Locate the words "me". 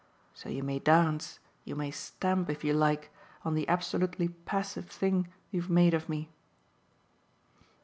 6.09-6.31